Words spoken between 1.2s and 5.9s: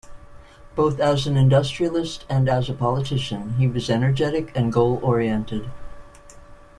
an industrialist and as a politician he was energetic and goal-oriented.